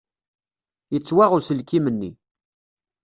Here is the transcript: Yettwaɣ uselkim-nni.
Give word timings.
Yettwaɣ 0.93 1.31
uselkim-nni. 1.37 2.11